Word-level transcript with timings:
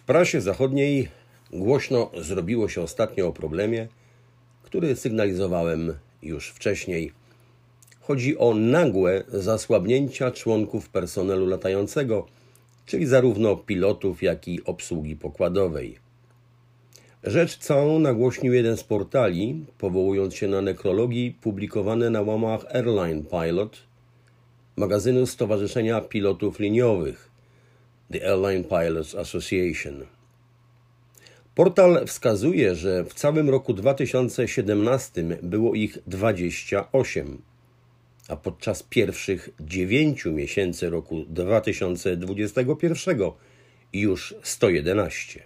W 0.00 0.04
prasie 0.04 0.40
zachodniej 0.40 1.08
głośno 1.52 2.10
zrobiło 2.20 2.68
się 2.68 2.82
ostatnio 2.82 3.28
o 3.28 3.32
problemie, 3.32 3.88
który 4.62 4.96
sygnalizowałem 4.96 5.94
już 6.22 6.48
wcześniej. 6.48 7.12
Chodzi 8.00 8.38
o 8.38 8.54
nagłe 8.54 9.24
zasłabnięcia 9.28 10.30
członków 10.30 10.88
personelu 10.88 11.46
latającego, 11.46 12.26
czyli 12.86 13.06
zarówno 13.06 13.56
pilotów, 13.56 14.22
jak 14.22 14.48
i 14.48 14.64
obsługi 14.64 15.16
pokładowej. 15.16 15.98
Rzecz 17.24 17.58
całą 17.58 17.98
nagłośnił 17.98 18.52
jeden 18.52 18.76
z 18.76 18.84
portali, 18.84 19.64
powołując 19.78 20.34
się 20.34 20.48
na 20.48 20.60
nekrologii 20.62 21.30
publikowane 21.32 22.10
na 22.10 22.22
łamach 22.22 22.64
Airline 22.74 23.24
Pilot, 23.24 23.78
magazynu 24.76 25.26
Stowarzyszenia 25.26 26.00
Pilotów 26.00 26.60
Liniowych, 26.60 27.29
The 28.12 28.26
Airline 28.28 28.64
Pilots 28.64 29.14
Association. 29.14 30.06
Portal 31.54 32.06
wskazuje, 32.06 32.74
że 32.74 33.04
w 33.04 33.14
całym 33.14 33.50
roku 33.50 33.74
2017 33.74 35.24
było 35.42 35.74
ich 35.74 35.98
28, 36.06 37.42
a 38.28 38.36
podczas 38.36 38.82
pierwszych 38.82 39.50
9 39.60 40.24
miesięcy 40.24 40.90
roku 40.90 41.24
2021 41.28 43.18
już 43.92 44.34
111. 44.42 45.42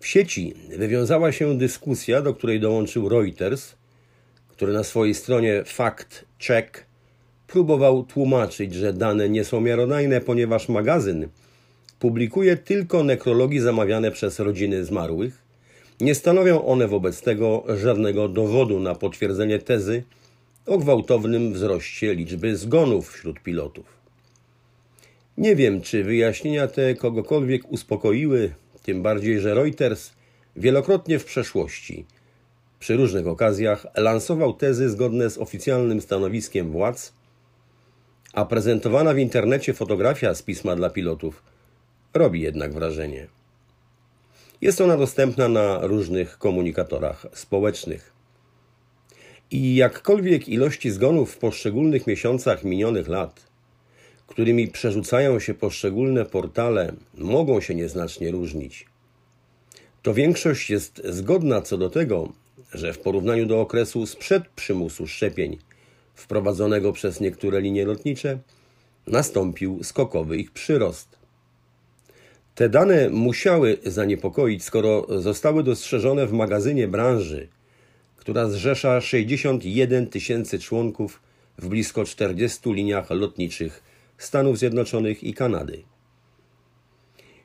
W 0.00 0.06
sieci 0.06 0.54
wywiązała 0.76 1.32
się 1.32 1.58
dyskusja, 1.58 2.22
do 2.22 2.34
której 2.34 2.60
dołączył 2.60 3.08
Reuters, 3.08 3.74
który 4.48 4.72
na 4.72 4.84
swojej 4.84 5.14
stronie 5.14 5.64
Fact 5.64 6.24
Check 6.46 6.87
próbował 7.48 8.02
tłumaczyć, 8.02 8.74
że 8.74 8.92
dane 8.92 9.28
nie 9.28 9.44
są 9.44 9.60
miarodajne, 9.60 10.20
ponieważ 10.20 10.68
magazyn 10.68 11.28
publikuje 11.98 12.56
tylko 12.56 13.04
nekrologii 13.04 13.60
zamawiane 13.60 14.10
przez 14.10 14.38
rodziny 14.38 14.84
zmarłych. 14.84 15.42
Nie 16.00 16.14
stanowią 16.14 16.64
one 16.64 16.88
wobec 16.88 17.22
tego 17.22 17.64
żadnego 17.76 18.28
dowodu 18.28 18.80
na 18.80 18.94
potwierdzenie 18.94 19.58
tezy 19.58 20.02
o 20.66 20.78
gwałtownym 20.78 21.52
wzroście 21.52 22.14
liczby 22.14 22.56
zgonów 22.56 23.12
wśród 23.12 23.40
pilotów. 23.40 23.86
Nie 25.38 25.56
wiem, 25.56 25.80
czy 25.80 26.04
wyjaśnienia 26.04 26.66
te 26.66 26.94
kogokolwiek 26.94 27.72
uspokoiły, 27.72 28.50
tym 28.82 29.02
bardziej, 29.02 29.40
że 29.40 29.54
Reuters 29.54 30.10
wielokrotnie 30.56 31.18
w 31.18 31.24
przeszłości, 31.24 32.04
przy 32.80 32.96
różnych 32.96 33.26
okazjach, 33.26 33.86
lansował 33.96 34.52
tezy 34.52 34.90
zgodne 34.90 35.30
z 35.30 35.38
oficjalnym 35.38 36.00
stanowiskiem 36.00 36.70
władz, 36.70 37.17
a 38.38 38.44
prezentowana 38.44 39.14
w 39.14 39.18
internecie 39.18 39.74
fotografia 39.74 40.34
z 40.34 40.42
pisma 40.42 40.76
dla 40.76 40.90
pilotów 40.90 41.42
robi 42.14 42.40
jednak 42.40 42.72
wrażenie. 42.72 43.26
Jest 44.60 44.80
ona 44.80 44.96
dostępna 44.96 45.48
na 45.48 45.86
różnych 45.86 46.38
komunikatorach 46.38 47.26
społecznych. 47.32 48.12
I 49.50 49.74
jakkolwiek 49.74 50.48
ilości 50.48 50.90
zgonów 50.90 51.32
w 51.32 51.38
poszczególnych 51.38 52.06
miesiącach 52.06 52.64
minionych 52.64 53.08
lat, 53.08 53.46
którymi 54.26 54.68
przerzucają 54.68 55.40
się 55.40 55.54
poszczególne 55.54 56.24
portale, 56.24 56.92
mogą 57.14 57.60
się 57.60 57.74
nieznacznie 57.74 58.30
różnić, 58.30 58.86
to 60.02 60.14
większość 60.14 60.70
jest 60.70 61.02
zgodna 61.04 61.62
co 61.62 61.78
do 61.78 61.90
tego, 61.90 62.32
że 62.74 62.92
w 62.92 62.98
porównaniu 62.98 63.46
do 63.46 63.60
okresu 63.60 64.06
sprzed 64.06 64.48
przymusu 64.48 65.06
szczepień 65.06 65.58
wprowadzonego 66.18 66.92
przez 66.92 67.20
niektóre 67.20 67.60
linie 67.60 67.84
lotnicze, 67.84 68.38
nastąpił 69.06 69.84
skokowy 69.84 70.36
ich 70.36 70.50
przyrost. 70.50 71.18
Te 72.54 72.68
dane 72.68 73.10
musiały 73.10 73.78
zaniepokoić, 73.84 74.64
skoro 74.64 75.20
zostały 75.20 75.62
dostrzeżone 75.62 76.26
w 76.26 76.32
magazynie 76.32 76.88
branży, 76.88 77.48
która 78.16 78.48
zrzesza 78.48 79.00
61 79.00 80.06
tysięcy 80.06 80.58
członków 80.58 81.20
w 81.58 81.68
blisko 81.68 82.04
40 82.04 82.72
liniach 82.72 83.10
lotniczych 83.10 83.82
Stanów 84.18 84.58
Zjednoczonych 84.58 85.24
i 85.24 85.34
Kanady. 85.34 85.82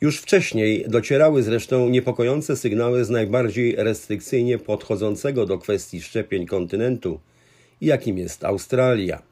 Już 0.00 0.18
wcześniej 0.18 0.84
docierały 0.88 1.42
zresztą 1.42 1.88
niepokojące 1.88 2.56
sygnały 2.56 3.04
z 3.04 3.10
najbardziej 3.10 3.76
restrykcyjnie 3.76 4.58
podchodzącego 4.58 5.46
do 5.46 5.58
kwestii 5.58 6.02
szczepień 6.02 6.46
kontynentu, 6.46 7.20
jakim 7.80 8.18
jest 8.18 8.44
Australia. 8.44 9.22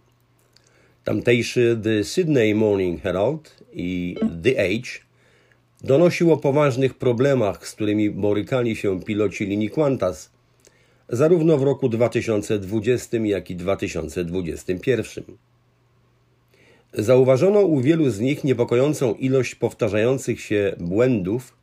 Tamtejszy 1.04 1.80
The 1.82 2.04
Sydney 2.04 2.54
Morning 2.54 3.02
Herald 3.02 3.64
i 3.72 4.16
The 4.42 4.50
Age 4.50 5.06
donosił 5.84 6.32
o 6.32 6.36
poważnych 6.36 6.94
problemach, 6.94 7.68
z 7.68 7.72
którymi 7.72 8.10
borykali 8.10 8.76
się 8.76 9.00
piloci 9.00 9.46
linii 9.46 9.70
Qantas, 9.70 10.30
zarówno 11.08 11.58
w 11.58 11.62
roku 11.62 11.88
2020, 11.88 13.16
jak 13.16 13.50
i 13.50 13.56
2021. 13.56 15.24
Zauważono 16.92 17.60
u 17.60 17.80
wielu 17.80 18.10
z 18.10 18.20
nich 18.20 18.44
niepokojącą 18.44 19.14
ilość 19.14 19.54
powtarzających 19.54 20.40
się 20.40 20.76
błędów 20.80 21.56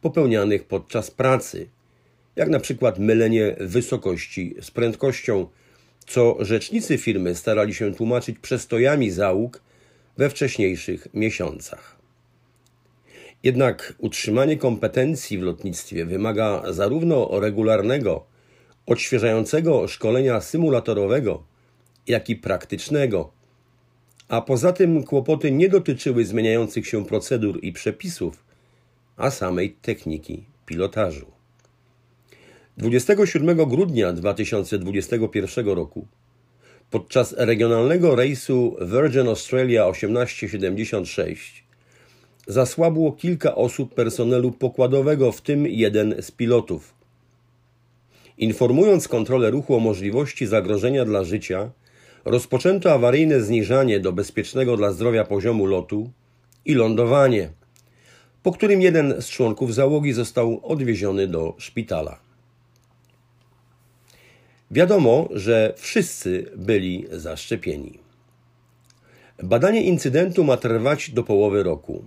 popełnianych 0.00 0.64
podczas 0.64 1.10
pracy, 1.10 1.68
jak 2.36 2.48
na 2.48 2.60
przykład 2.60 2.98
mylenie 2.98 3.56
wysokości 3.60 4.54
z 4.60 4.70
prędkością, 4.70 5.46
co 6.08 6.36
rzecznicy 6.40 6.98
firmy 6.98 7.34
starali 7.34 7.74
się 7.74 7.94
tłumaczyć 7.94 8.38
przestojami 8.38 9.10
załóg 9.10 9.62
we 10.16 10.30
wcześniejszych 10.30 11.08
miesiącach. 11.14 11.98
Jednak 13.42 13.94
utrzymanie 13.98 14.56
kompetencji 14.56 15.38
w 15.38 15.42
lotnictwie 15.42 16.06
wymaga 16.06 16.62
zarówno 16.72 17.40
regularnego, 17.40 18.24
odświeżającego 18.86 19.88
szkolenia 19.88 20.40
symulatorowego, 20.40 21.42
jak 22.06 22.30
i 22.30 22.36
praktycznego, 22.36 23.32
a 24.28 24.40
poza 24.40 24.72
tym 24.72 25.04
kłopoty 25.04 25.50
nie 25.50 25.68
dotyczyły 25.68 26.24
zmieniających 26.24 26.86
się 26.86 27.06
procedur 27.06 27.58
i 27.62 27.72
przepisów, 27.72 28.44
a 29.16 29.30
samej 29.30 29.76
techniki 29.82 30.44
pilotażu. 30.66 31.37
27 32.78 33.68
grudnia 33.68 34.12
2021 34.12 35.66
roku 35.66 36.06
podczas 36.90 37.34
regionalnego 37.38 38.16
rejsu 38.16 38.76
Virgin 38.80 39.28
Australia 39.28 39.92
1876 39.92 41.64
zasłabło 42.46 43.12
kilka 43.12 43.54
osób 43.54 43.94
personelu 43.94 44.52
pokładowego, 44.52 45.32
w 45.32 45.40
tym 45.40 45.66
jeden 45.66 46.14
z 46.20 46.30
pilotów. 46.30 46.94
Informując 48.38 49.08
kontrolę 49.08 49.50
ruchu 49.50 49.74
o 49.74 49.80
możliwości 49.80 50.46
zagrożenia 50.46 51.04
dla 51.04 51.24
życia, 51.24 51.70
rozpoczęto 52.24 52.92
awaryjne 52.92 53.40
zniżanie 53.40 54.00
do 54.00 54.12
bezpiecznego 54.12 54.76
dla 54.76 54.92
zdrowia 54.92 55.24
poziomu 55.24 55.66
lotu 55.66 56.10
i 56.64 56.74
lądowanie, 56.74 57.50
po 58.42 58.52
którym 58.52 58.82
jeden 58.82 59.22
z 59.22 59.28
członków 59.28 59.74
załogi 59.74 60.12
został 60.12 60.60
odwieziony 60.62 61.26
do 61.26 61.54
szpitala. 61.58 62.27
Wiadomo, 64.70 65.28
że 65.30 65.74
wszyscy 65.76 66.50
byli 66.56 67.06
zaszczepieni. 67.10 67.98
Badanie 69.42 69.82
incydentu 69.82 70.44
ma 70.44 70.56
trwać 70.56 71.10
do 71.10 71.22
połowy 71.22 71.62
roku. 71.62 72.04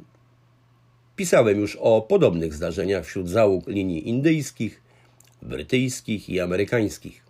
Pisałem 1.16 1.60
już 1.60 1.78
o 1.80 2.02
podobnych 2.02 2.54
zdarzeniach 2.54 3.06
wśród 3.06 3.30
załóg 3.30 3.68
linii 3.68 4.10
indyjskich, 4.10 4.82
brytyjskich 5.42 6.30
i 6.30 6.40
amerykańskich. 6.40 7.24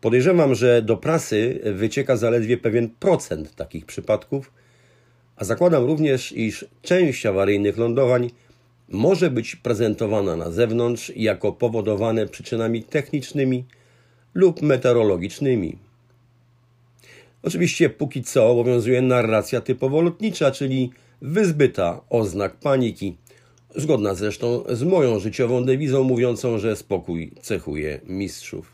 Podejrzewam, 0.00 0.54
że 0.54 0.82
do 0.82 0.96
prasy 0.96 1.60
wycieka 1.64 2.16
zaledwie 2.16 2.56
pewien 2.56 2.90
procent 2.90 3.54
takich 3.54 3.86
przypadków, 3.86 4.52
a 5.36 5.44
zakładam 5.44 5.84
również, 5.84 6.32
iż 6.32 6.66
część 6.82 7.26
awaryjnych 7.26 7.78
lądowań 7.78 8.30
może 8.88 9.30
być 9.30 9.56
prezentowana 9.56 10.36
na 10.36 10.50
zewnątrz 10.50 11.12
jako 11.16 11.52
powodowane 11.52 12.26
przyczynami 12.26 12.82
technicznymi 12.82 13.64
lub 14.38 14.62
meteorologicznymi. 14.62 15.78
Oczywiście 17.42 17.90
póki 17.90 18.22
co 18.22 18.50
obowiązuje 18.50 19.02
narracja 19.02 19.60
typowo 19.60 20.02
lotnicza, 20.02 20.50
czyli 20.50 20.90
wyzbyta 21.22 22.00
oznak 22.10 22.56
paniki, 22.56 23.16
zgodna 23.76 24.14
zresztą 24.14 24.64
z 24.68 24.82
moją 24.82 25.18
życiową 25.18 25.64
dewizą 25.64 26.02
mówiącą, 26.02 26.58
że 26.58 26.76
spokój 26.76 27.32
cechuje 27.40 28.00
mistrzów. 28.06 28.72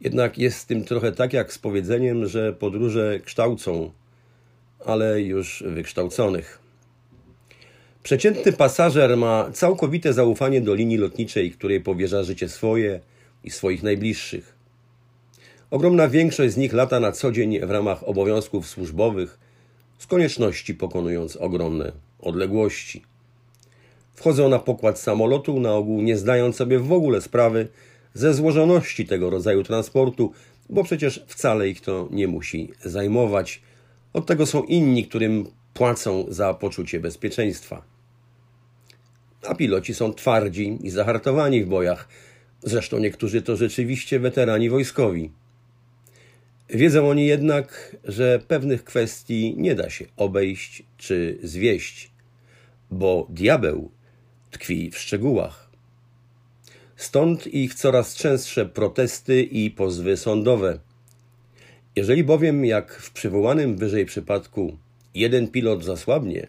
Jednak 0.00 0.38
jest 0.38 0.58
z 0.58 0.66
tym 0.66 0.84
trochę 0.84 1.12
tak 1.12 1.32
jak 1.32 1.52
z 1.52 1.58
powiedzeniem, 1.58 2.26
że 2.26 2.52
podróże 2.52 3.20
kształcą, 3.24 3.90
ale 4.86 5.22
już 5.22 5.64
wykształconych. 5.66 6.58
Przeciętny 8.02 8.52
pasażer 8.52 9.16
ma 9.16 9.50
całkowite 9.52 10.12
zaufanie 10.12 10.60
do 10.60 10.74
linii 10.74 10.96
lotniczej, 10.96 11.50
której 11.50 11.80
powierza 11.80 12.22
życie 12.22 12.48
swoje 12.48 13.00
i 13.46 13.50
swoich 13.50 13.82
najbliższych. 13.82 14.56
Ogromna 15.70 16.08
większość 16.08 16.54
z 16.54 16.56
nich 16.56 16.72
lata 16.72 17.00
na 17.00 17.12
co 17.12 17.32
dzień 17.32 17.60
w 17.60 17.70
ramach 17.70 18.08
obowiązków 18.08 18.66
służbowych, 18.66 19.38
z 19.98 20.06
konieczności 20.06 20.74
pokonując 20.74 21.36
ogromne 21.36 21.92
odległości. 22.20 23.02
Wchodzą 24.14 24.48
na 24.48 24.58
pokład 24.58 24.98
samolotu, 24.98 25.60
na 25.60 25.74
ogół 25.74 26.02
nie 26.02 26.16
zdając 26.16 26.56
sobie 26.56 26.78
w 26.78 26.92
ogóle 26.92 27.20
sprawy 27.20 27.68
ze 28.14 28.34
złożoności 28.34 29.06
tego 29.06 29.30
rodzaju 29.30 29.62
transportu, 29.62 30.32
bo 30.70 30.84
przecież 30.84 31.24
wcale 31.26 31.68
ich 31.68 31.80
to 31.80 32.08
nie 32.10 32.28
musi 32.28 32.72
zajmować. 32.84 33.62
Od 34.12 34.26
tego 34.26 34.46
są 34.46 34.62
inni, 34.62 35.06
którym 35.06 35.46
płacą 35.74 36.26
za 36.28 36.54
poczucie 36.54 37.00
bezpieczeństwa. 37.00 37.82
A 39.46 39.54
piloci 39.54 39.94
są 39.94 40.14
twardzi 40.14 40.78
i 40.82 40.90
zahartowani 40.90 41.64
w 41.64 41.68
bojach. 41.68 42.08
Zresztą 42.68 42.98
niektórzy 42.98 43.42
to 43.42 43.56
rzeczywiście 43.56 44.20
weterani 44.20 44.70
wojskowi. 44.70 45.30
Wiedzą 46.68 47.08
oni 47.08 47.26
jednak, 47.26 47.96
że 48.04 48.40
pewnych 48.48 48.84
kwestii 48.84 49.54
nie 49.56 49.74
da 49.74 49.90
się 49.90 50.04
obejść 50.16 50.82
czy 50.96 51.38
zwieść, 51.42 52.10
bo 52.90 53.26
diabeł 53.30 53.90
tkwi 54.50 54.90
w 54.90 54.98
szczegółach. 54.98 55.70
Stąd 56.96 57.46
ich 57.46 57.74
coraz 57.74 58.14
częstsze 58.14 58.66
protesty 58.66 59.42
i 59.42 59.70
pozwy 59.70 60.16
sądowe. 60.16 60.78
Jeżeli 61.96 62.24
bowiem, 62.24 62.64
jak 62.64 62.94
w 62.94 63.10
przywołanym 63.12 63.76
wyżej 63.76 64.06
przypadku, 64.06 64.76
jeden 65.14 65.48
pilot 65.48 65.84
zasłabnie, 65.84 66.46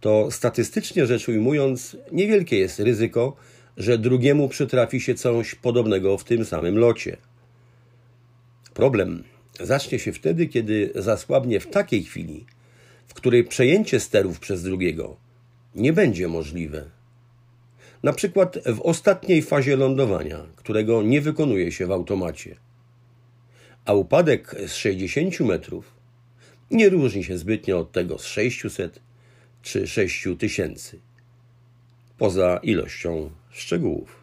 to 0.00 0.30
statystycznie 0.30 1.06
rzecz 1.06 1.28
ujmując, 1.28 1.96
niewielkie 2.12 2.58
jest 2.58 2.80
ryzyko, 2.80 3.36
że 3.76 3.98
drugiemu 3.98 4.48
przytrafi 4.48 5.00
się 5.00 5.14
coś 5.14 5.54
podobnego 5.54 6.18
w 6.18 6.24
tym 6.24 6.44
samym 6.44 6.78
locie. 6.78 7.16
Problem 8.74 9.24
zacznie 9.60 9.98
się 9.98 10.12
wtedy, 10.12 10.46
kiedy 10.46 10.92
zasłabnie 10.94 11.60
w 11.60 11.66
takiej 11.66 12.04
chwili, 12.04 12.46
w 13.08 13.14
której 13.14 13.44
przejęcie 13.44 14.00
sterów 14.00 14.40
przez 14.40 14.62
drugiego 14.62 15.16
nie 15.74 15.92
będzie 15.92 16.28
możliwe. 16.28 16.84
Na 18.02 18.12
przykład 18.12 18.58
w 18.66 18.80
ostatniej 18.80 19.42
fazie 19.42 19.76
lądowania, 19.76 20.46
którego 20.56 21.02
nie 21.02 21.20
wykonuje 21.20 21.72
się 21.72 21.86
w 21.86 21.90
automacie. 21.90 22.56
A 23.84 23.94
upadek 23.94 24.54
z 24.66 24.74
60 24.74 25.40
metrów 25.40 25.92
nie 26.70 26.88
różni 26.88 27.24
się 27.24 27.38
zbytnio 27.38 27.78
od 27.78 27.92
tego 27.92 28.18
z 28.18 28.24
600 28.24 29.00
czy 29.62 29.86
6000, 29.86 30.96
poza 32.18 32.60
ilością 32.62 33.30
szczegółów. 33.52 34.21